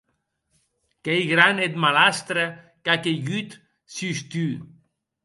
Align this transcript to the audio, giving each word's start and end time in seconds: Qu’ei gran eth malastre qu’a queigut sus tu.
Qu’ei 1.03 1.23
gran 1.31 1.57
eth 1.65 1.79
malastre 1.83 2.43
qu’a 2.83 2.95
queigut 3.03 3.51
sus 3.95 4.19
tu. 4.31 4.47